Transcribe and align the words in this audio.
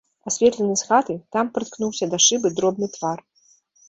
Асветлены 0.29 0.77
з 0.79 0.85
хаты, 0.91 1.13
там 1.35 1.51
прыткнуўся 1.57 2.05
да 2.13 2.17
шыбы 2.29 2.47
дробны 2.61 2.87
твар. 2.97 3.19